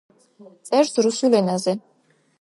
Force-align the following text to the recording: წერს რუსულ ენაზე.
წერს 0.69 0.91
რუსულ 1.07 1.39
ენაზე. 1.43 1.79